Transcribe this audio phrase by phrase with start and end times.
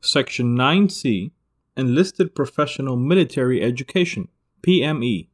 [0.00, 1.32] Section 9C
[1.76, 4.28] Enlisted Professional Military Education,
[4.62, 5.28] PME.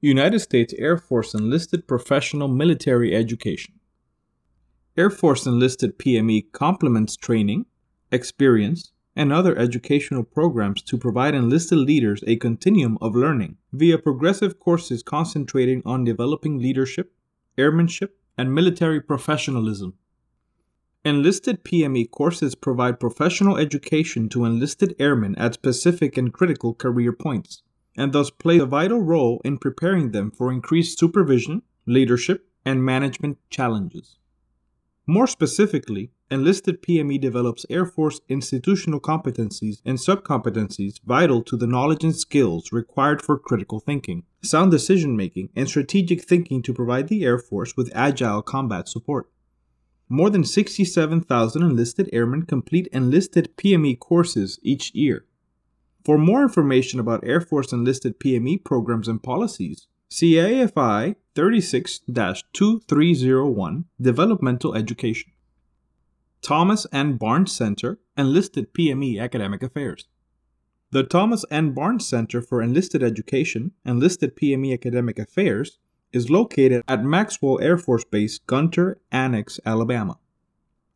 [0.00, 3.74] United States Air Force Enlisted Professional Military Education.
[4.96, 7.66] Air Force Enlisted PME complements training,
[8.12, 14.60] experience, and other educational programs to provide enlisted leaders a continuum of learning via progressive
[14.60, 17.12] courses concentrating on developing leadership,
[17.56, 19.94] airmanship, and military professionalism.
[21.06, 27.62] Enlisted PME courses provide professional education to enlisted airmen at specific and critical career points,
[27.96, 33.38] and thus play a vital role in preparing them for increased supervision, leadership, and management
[33.50, 34.18] challenges.
[35.06, 42.02] More specifically, enlisted PME develops Air Force institutional competencies and subcompetencies vital to the knowledge
[42.02, 47.24] and skills required for critical thinking, sound decision making, and strategic thinking to provide the
[47.24, 49.30] Air Force with agile combat support.
[50.08, 55.24] More than 67,000 enlisted airmen complete enlisted PME courses each year.
[56.04, 62.00] For more information about Air Force enlisted PME programs and policies, see AFI 36
[62.52, 65.32] 2301 Developmental Education.
[66.40, 67.16] Thomas N.
[67.16, 70.06] Barnes Center, Enlisted PME Academic Affairs.
[70.92, 71.72] The Thomas N.
[71.72, 75.78] Barnes Center for Enlisted Education, Enlisted PME Academic Affairs,
[76.16, 80.18] is located at Maxwell Air Force Base, Gunter Annex, Alabama.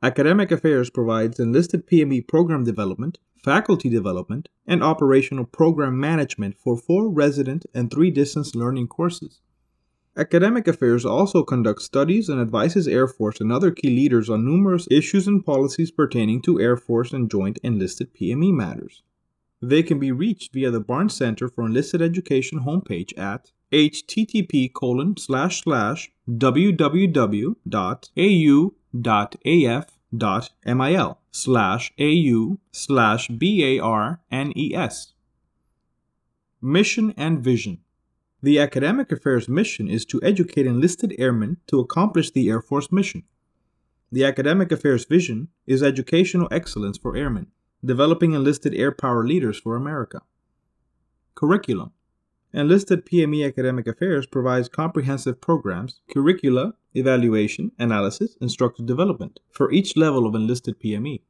[0.02, 7.10] Academic Affairs provides enlisted PME program development, faculty development, and operational program management for four
[7.10, 9.42] resident and three distance learning courses.
[10.16, 14.88] Academic Affairs also conducts studies and advises Air Force and other key leaders on numerous
[14.91, 19.02] issues and policies pertaining to Air Force and Joint Enlisted PME matters.
[19.60, 25.16] They can be reached via the Barnes Center for Enlisted Education homepage at http colon
[25.16, 27.58] slash slash www.au.af.mil
[31.32, 35.14] slash au slash barnes.
[36.62, 37.78] Mission and Vision
[38.42, 43.25] the Academic Affairs mission is to educate enlisted airmen to accomplish the Air Force mission.
[44.10, 47.48] The Academic Affairs vision is educational excellence for airmen,
[47.84, 50.22] developing enlisted air power leaders for America.
[51.34, 51.92] Curriculum
[52.53, 59.97] Enlisted PME Academic Affairs provides comprehensive programs, curricula, evaluation, analysis, and structured development for each
[59.97, 61.21] level of enlisted PME.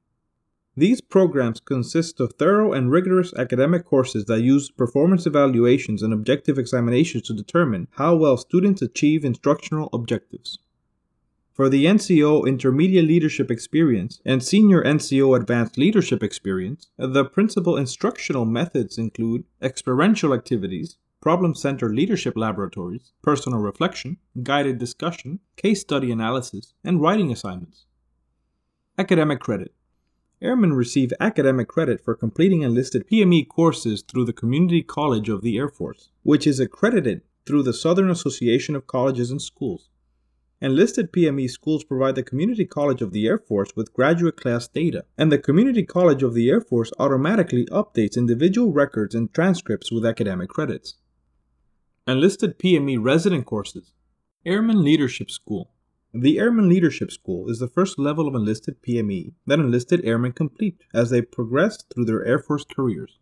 [0.74, 6.58] These programs consist of thorough and rigorous academic courses that use performance evaluations and objective
[6.58, 10.58] examinations to determine how well students achieve instructional objectives.
[11.52, 18.46] For the NCO Intermediate Leadership Experience and Senior NCO Advanced Leadership Experience, the principal instructional
[18.46, 26.72] methods include experiential activities, problem centered leadership laboratories, personal reflection, guided discussion, case study analysis,
[26.82, 27.84] and writing assignments.
[28.96, 29.74] Academic credit.
[30.42, 35.58] Airmen receive academic credit for completing enlisted PME courses through the Community College of the
[35.58, 39.90] Air Force, which is accredited through the Southern Association of Colleges and Schools.
[40.62, 45.04] Enlisted PME schools provide the Community College of the Air Force with graduate class data,
[45.18, 50.06] and the Community College of the Air Force automatically updates individual records and transcripts with
[50.06, 50.96] academic credits.
[52.10, 53.92] Enlisted PME resident courses
[54.44, 55.70] Airman Leadership School
[56.12, 60.82] the Airman Leadership School is the first level of enlisted PME that enlisted airmen complete
[60.92, 63.20] as they progress through their Air Force careers.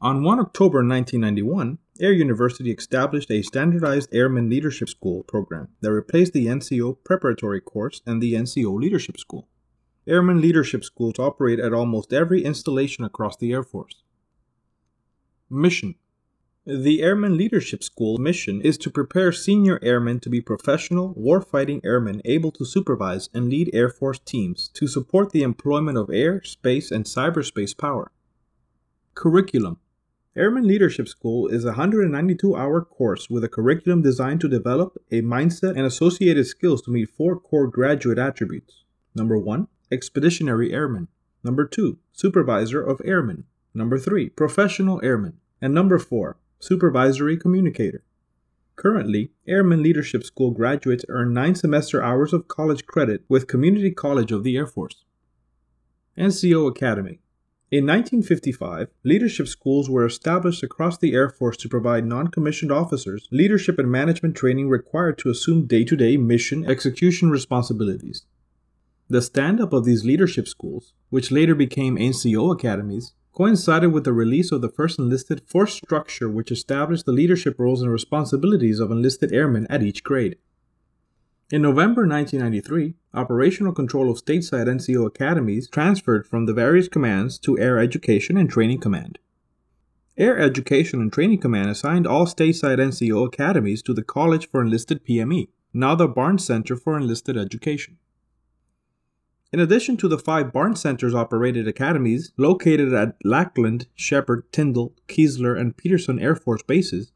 [0.00, 6.32] On 1 October 1991, Air University established a standardized Airman Leadership School program that replaced
[6.32, 9.48] the NCO Preparatory Course and the NCO Leadership School.
[10.06, 14.04] Airman Leadership Schools operate at almost every installation across the Air Force.
[15.50, 15.96] Mission
[16.66, 22.20] the Airman Leadership School mission is to prepare senior airmen to be professional, warfighting airmen
[22.26, 26.90] able to supervise and lead Air Force teams to support the employment of air, space,
[26.90, 28.12] and cyberspace power.
[29.14, 29.78] Curriculum
[30.36, 35.22] Airman Leadership School is a 192 hour course with a curriculum designed to develop a
[35.22, 38.84] mindset and associated skills to meet four core graduate attributes.
[39.14, 41.08] Number one, expeditionary airman.
[41.42, 43.44] Number two, supervisor of airmen.
[43.74, 45.38] Number three, professional airman.
[45.62, 48.04] And number four, Supervisory Communicator.
[48.76, 54.30] Currently, Airman Leadership School graduates earn nine semester hours of college credit with Community College
[54.30, 55.04] of the Air Force.
[56.18, 57.20] NCO Academy.
[57.70, 63.26] In 1955, leadership schools were established across the Air Force to provide non commissioned officers
[63.30, 68.26] leadership and management training required to assume day to day mission execution responsibilities.
[69.08, 74.12] The stand up of these leadership schools, which later became NCO academies, coincided with the
[74.12, 78.90] release of the first enlisted force structure, which established the leadership roles and responsibilities of
[78.90, 80.36] enlisted airmen at each grade.
[81.50, 87.58] In November 1993, operational control of stateside NCO academies transferred from the various commands to
[87.58, 89.18] Air Education and Training Command.
[90.18, 95.02] Air Education and Training Command assigned all stateside NCO academies to the College for Enlisted
[95.02, 97.96] PME, now the Barnes Center for Enlisted Education.
[99.52, 105.58] In addition to the five Barnes Centers operated academies located at Lackland, Sheppard, Tyndall, Keesler,
[105.58, 107.10] and Peterson Air Force bases,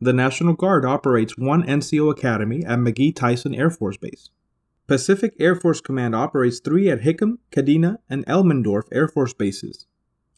[0.00, 4.30] the National Guard operates one NCO Academy at McGhee Tyson Air Force Base.
[4.86, 9.86] Pacific Air Force Command operates three at Hickam, Kadena, and Elmendorf Air Force bases.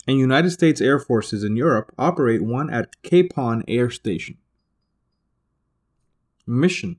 [0.06, 4.38] And United States Air Forces in Europe operate one at Kapaun Air Station.
[6.46, 6.96] Mission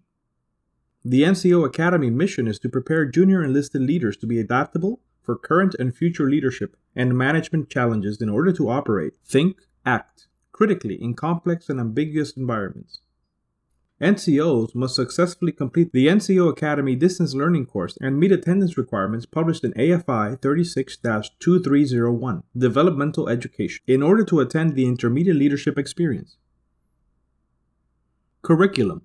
[1.08, 5.76] The NCO Academy mission is to prepare junior enlisted leaders to be adaptable for current
[5.78, 11.70] and future leadership and management challenges in order to operate, think, act, critically in complex
[11.70, 13.02] and ambiguous environments.
[14.02, 19.64] NCOs must successfully complete the NCO Academy Distance Learning course and meet attendance requirements published
[19.64, 26.38] in AFI 36 2301, Developmental Education, in order to attend the Intermediate Leadership Experience.
[28.42, 29.05] Curriculum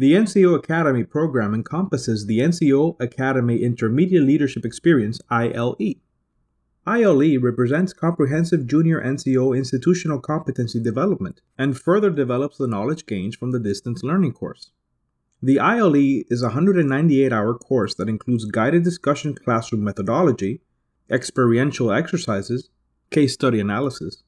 [0.00, 5.76] The NCO Academy program encompasses the NCO Academy Intermediate Leadership Experience ILE
[6.86, 13.50] ILE represents comprehensive junior NCO institutional competency development and further develops the knowledge gained from
[13.50, 14.70] the distance learning course.
[15.42, 20.60] The ILE is a 198 hour course that includes guided discussion classroom methodology,
[21.10, 22.70] experiential exercises,
[23.10, 24.22] case study analysis,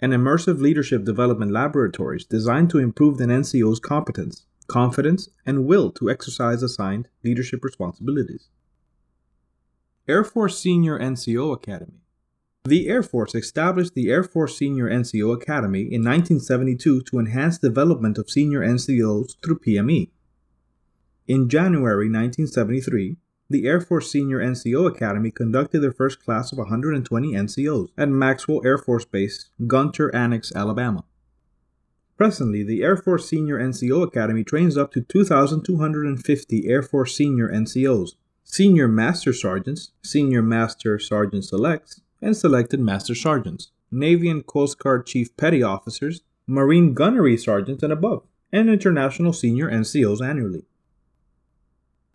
[0.00, 6.10] and immersive leadership development laboratories designed to improve an NCO's competence, confidence, and will to
[6.10, 8.48] exercise assigned leadership responsibilities.
[10.08, 12.00] Air Force Senior NCO Academy
[12.66, 18.18] the Air Force established the Air Force Senior NCO Academy in 1972 to enhance development
[18.18, 20.10] of senior NCOs through PME.
[21.28, 23.18] In January 1973,
[23.48, 28.62] the Air Force Senior NCO Academy conducted their first class of 120 NCOs at Maxwell
[28.64, 31.04] Air Force Base, Gunter Annex, Alabama.
[32.16, 38.12] Presently, the Air Force Senior NCO Academy trains up to 2,250 Air Force Senior NCOs,
[38.42, 45.04] Senior Master Sergeants, Senior Master Sergeant Selects, and selected Master Sergeants, Navy and Coast Guard
[45.04, 50.64] Chief Petty Officers, Marine Gunnery Sergeants and above, and International Senior NCOs annually.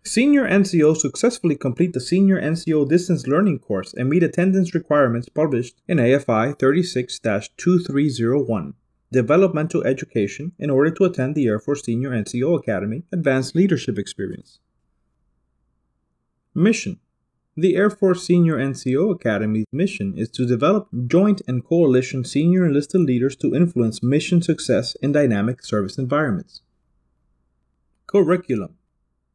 [0.04, 5.80] Senior NCOs successfully complete the Senior NCO Distance Learning course and meet attendance requirements published
[5.86, 8.74] in AFI 36 2301,
[9.12, 14.58] Developmental Education, in order to attend the Air Force Senior NCO Academy Advanced Leadership Experience.
[16.54, 16.98] Mission
[17.54, 23.02] the Air Force Senior NCO Academy's mission is to develop joint and coalition senior enlisted
[23.02, 26.62] leaders to influence mission success in dynamic service environments.
[28.06, 28.76] Curriculum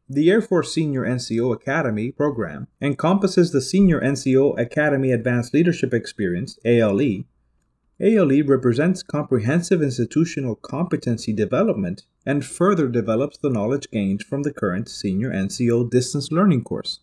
[0.09, 6.57] The Air Force Senior NCO Academy program encompasses the Senior NCO Academy Advanced Leadership Experience,
[6.65, 7.23] ALE.
[7.99, 14.87] ALE represents comprehensive institutional competency development and further develops the knowledge gained from the current
[14.87, 16.99] Senior NCO Distance Learning course.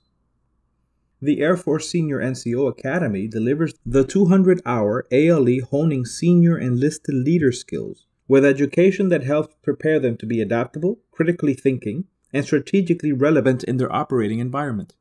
[1.21, 7.51] The Air Force Senior NCO Academy delivers the 200 hour ALE honing senior enlisted leader
[7.51, 13.65] skills with education that helps prepare them to be adaptable, critically thinking, and strategically relevant
[13.65, 14.95] in their operating environment.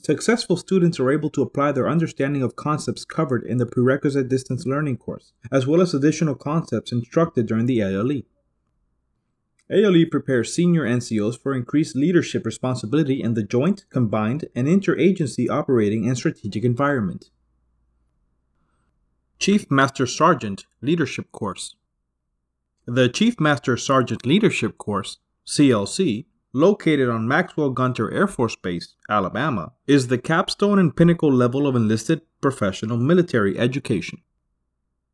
[0.00, 4.64] Successful students are able to apply their understanding of concepts covered in the prerequisite distance
[4.64, 8.22] learning course, as well as additional concepts instructed during the ALE.
[9.70, 16.06] ALE prepares senior NCOs for increased leadership responsibility in the joint, combined, and interagency operating
[16.06, 17.30] and strategic environment.
[19.38, 21.76] Chief Master Sergeant Leadership Course
[22.86, 26.26] The Chief Master Sergeant Leadership Course, CLC,
[26.58, 31.76] located on Maxwell Gunter Air Force Base, Alabama, is the capstone and pinnacle level of
[31.76, 34.20] enlisted professional military education.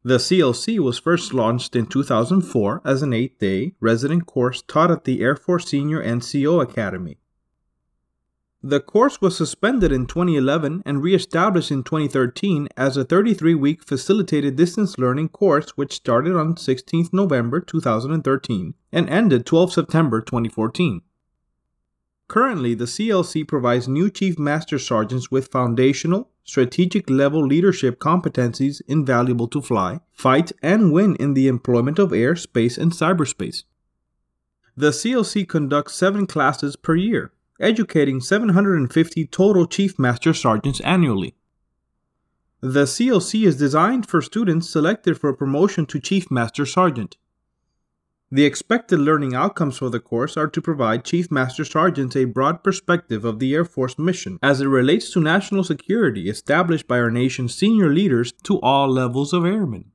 [0.03, 5.05] The CLC was first launched in 2004 as an eight day resident course taught at
[5.05, 7.19] the Air Force Senior NCO Academy.
[8.63, 14.57] The course was suspended in 2011 and reestablished in 2013 as a 33 week facilitated
[14.57, 21.03] distance learning course which started on 16 November 2013 and ended 12 September 2014.
[22.29, 29.49] Currently, the CLC provides new Chief Master Sergeants with foundational, strategic level leadership competencies invaluable
[29.49, 33.65] to fly, fight, and win in the employment of air, space, and cyberspace.
[34.77, 41.35] The CLC conducts seven classes per year, educating 750 total Chief Master Sergeants annually.
[42.61, 47.19] The CLC is designed for students selected for promotion to Chief Master Sergeant.
[48.35, 52.65] The expected learning outcomes for the course are to provide Chief Master Sergeants a broad
[52.65, 57.13] perspective of the Air Force mission as it relates to national security established by our
[57.13, 59.93] nation's senior leaders to all levels of airmen.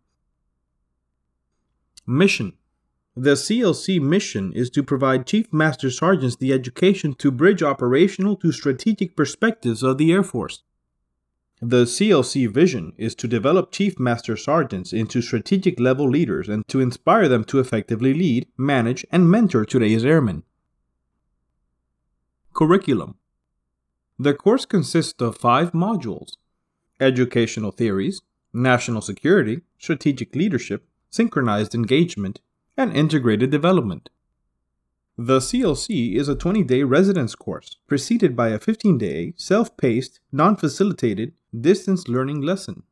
[2.08, 2.54] Mission
[3.14, 8.54] The CLC mission is to provide Chief Master Sergeants the education to bridge operational to
[8.54, 10.64] strategic perspectives of the Air Force.
[11.62, 16.80] The CLC vision is to develop Chief Master Sergeants into strategic level leaders and to
[16.80, 20.44] inspire them to effectively lead, manage, and mentor today's airmen.
[22.54, 23.16] Curriculum
[24.18, 26.38] The course consists of five modules
[27.02, 28.22] Educational Theories,
[28.54, 32.40] National Security, Strategic Leadership, Synchronized Engagement,
[32.78, 34.10] and Integrated Development.
[35.18, 40.22] The CLC is a 20 day residence course preceded by a 15 day, self paced,
[40.32, 42.84] non facilitated, distance learning lesson.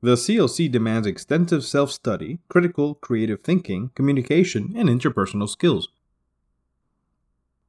[0.00, 5.88] The CLC demands extensive self study, critical creative thinking, communication, and interpersonal skills.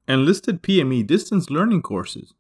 [0.08, 2.34] Enlisted PME distance learning courses.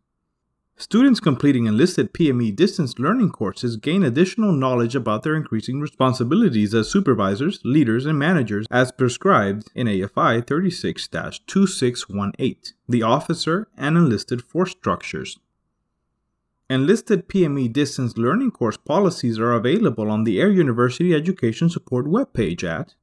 [0.77, 6.89] Students completing enlisted PME distance learning courses gain additional knowledge about their increasing responsibilities as
[6.89, 12.55] supervisors, leaders, and managers as prescribed in AFI 36 2618,
[12.87, 15.39] the officer and enlisted force structures.
[16.71, 22.63] Enlisted PME distance learning course policies are available on the Air University Education Support webpage
[22.63, 22.93] at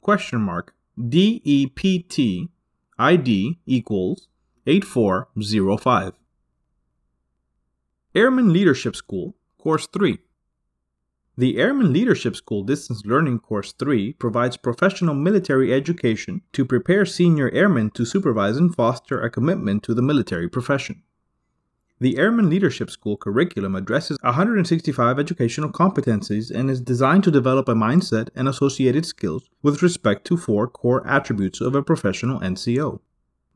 [0.00, 2.48] question mark dept
[2.98, 4.28] id equals
[4.66, 6.12] 8405
[8.14, 10.18] airman leadership school course 3
[11.34, 17.50] the Airman Leadership School Distance Learning Course 3 provides professional military education to prepare senior
[17.52, 21.02] airmen to supervise and foster a commitment to the military profession.
[22.00, 27.74] The Airman Leadership School curriculum addresses 165 educational competencies and is designed to develop a
[27.74, 33.00] mindset and associated skills with respect to four core attributes of a professional NCO.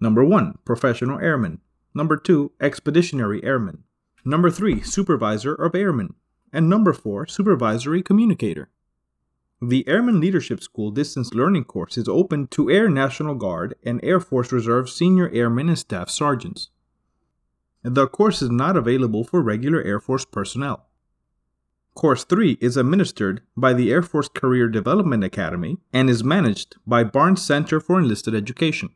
[0.01, 1.61] Number 1, professional airman.
[1.95, 3.85] Number 2, expeditionary airman.
[4.29, 6.15] Number 3, supervisor of airmen
[6.53, 8.71] and number 4, Supervisory Communicator.
[9.63, 14.19] The Airman Leadership School Distance Learning course is open to Air National Guard and Air
[14.19, 16.71] Force Reserve senior airmen and staff sergeants.
[17.85, 20.89] The course is not available for regular Air Force personnel.
[21.95, 27.05] Course 3 is administered by the Air Force Career Development Academy and is managed by
[27.05, 28.91] Barnes Center for Enlisted Education.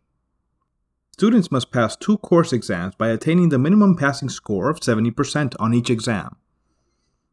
[1.20, 5.74] Students must pass two course exams by attaining the minimum passing score of 70% on
[5.74, 6.36] each exam.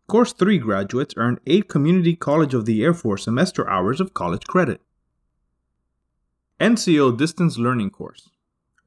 [0.07, 4.43] Course 3 graduates earn 8 Community College of the Air Force semester hours of college
[4.43, 4.81] credit.
[6.59, 8.29] NCO Distance Learning Course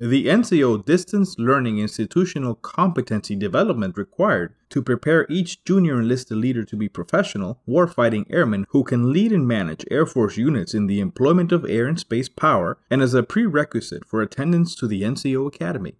[0.03, 6.75] The NCO Distance Learning institutional competency development required to prepare each junior enlisted leader to
[6.75, 11.53] be professional, warfighting airmen who can lead and manage Air Force units in the employment
[11.53, 15.97] of air and space power and as a prerequisite for attendance to the NCO Academy.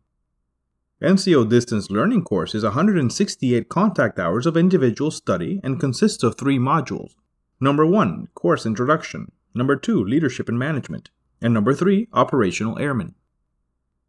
[1.03, 6.59] NCO Distance Learning course is 168 contact hours of individual study and consists of three
[6.59, 7.17] modules.
[7.61, 9.31] Number 1, Course Introduction.
[9.55, 11.11] Number 2, Leadership and Management.
[11.43, 13.15] And number 3, Operational Airmen.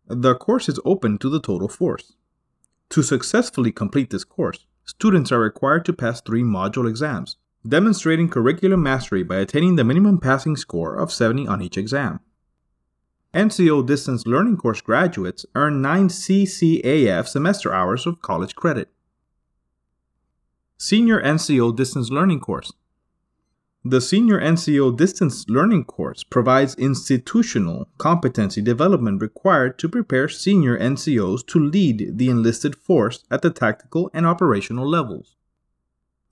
[0.08, 2.14] The course is open to the total force.
[2.90, 8.84] To successfully complete this course, students are required to pass three module exams, demonstrating curriculum
[8.84, 12.20] mastery by attaining the minimum passing score of 70 on each exam.
[13.34, 18.90] NCO Distance Learning course graduates earn 9 CCAF semester hours of college credit.
[20.78, 22.74] Senior NCO Distance Learning course.
[23.84, 31.46] The Senior NCO Distance Learning course provides institutional competency development required to prepare senior NCOs
[31.48, 35.36] to lead the enlisted force at the tactical and operational levels.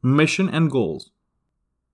[0.03, 1.11] Mission and Goals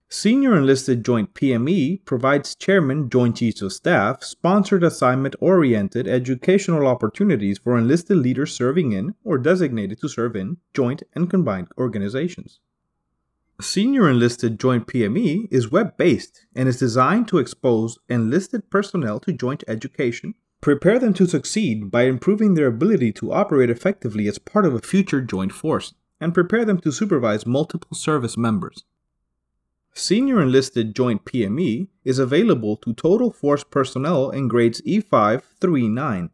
[0.10, 7.60] Senior Enlisted Joint PME provides Chairman Joint Chiefs of Staff sponsored assignment oriented educational opportunities
[7.60, 12.62] for enlisted leaders serving in or designated to serve in joint and combined organizations.
[13.62, 19.32] Senior Enlisted Joint PME is web based and is designed to expose enlisted personnel to
[19.32, 24.66] joint education, prepare them to succeed by improving their ability to operate effectively as part
[24.66, 28.84] of a future joint force, and prepare them to supervise multiple service members.
[29.94, 36.30] Senior Enlisted Joint PME is available to total force personnel in grades E5 through E9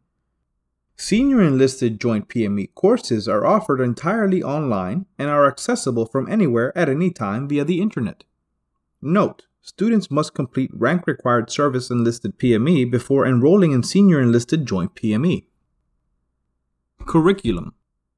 [1.03, 6.89] Senior enlisted Joint PME courses are offered entirely online and are accessible from anywhere at
[6.89, 8.23] any time via the Internet.
[9.01, 14.93] Note, students must complete rank required service enlisted PME before enrolling in Senior Enlisted Joint
[14.93, 15.47] PME.
[17.07, 17.73] Curriculum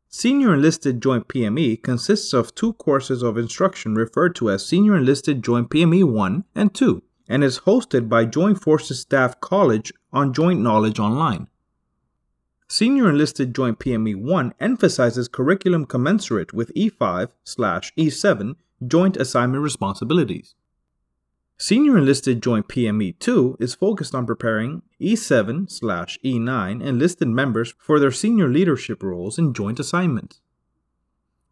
[0.09, 5.41] Senior Enlisted Joint PME consists of two courses of instruction referred to as Senior Enlisted
[5.41, 10.59] Joint PME 1 and 2 and is hosted by Joint Forces Staff College on Joint
[10.59, 11.47] Knowledge Online.
[12.73, 18.55] Senior Enlisted Joint PME 1 emphasizes curriculum commensurate with E5 slash E7
[18.87, 20.55] joint assignment responsibilities.
[21.55, 27.99] Senior Enlisted Joint PME 2 is focused on preparing E7 slash E9 enlisted members for
[27.99, 30.41] their senior leadership roles in joint assignments.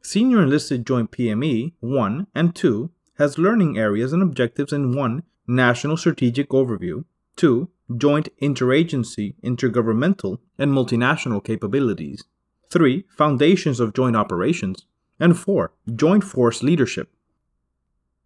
[0.01, 5.21] Senior Enlisted Joint PME 1 and 2 has learning areas and objectives in 1.
[5.45, 12.23] National Strategic Overview, 2 joint interagency, intergovernmental, and multinational capabilities.
[12.69, 13.05] 3.
[13.09, 14.85] Foundations of joint operations.
[15.19, 15.71] And 4.
[15.95, 17.09] Joint force leadership.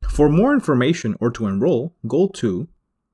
[0.10, 2.68] For more information or to enroll, go to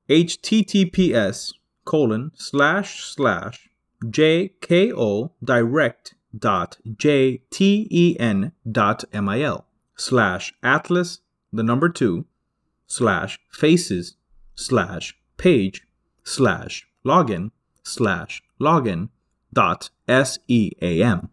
[0.08, 1.52] https
[1.84, 3.68] colon slash slash
[4.04, 9.64] jko direct dot jten dot mil
[9.96, 11.20] slash atlas
[11.52, 12.24] the number two
[12.86, 14.16] slash faces
[14.54, 15.86] slash page
[16.24, 17.50] slash login
[17.82, 19.08] slash login
[19.52, 21.28] dot seam.